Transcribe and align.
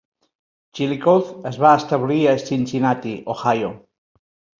"Chillicothe" 0.77 1.35
es 1.49 1.59
va 1.63 1.73
establir 1.81 2.17
a 2.31 2.33
Cincinnati, 2.45 3.13
Ohio. 3.35 3.71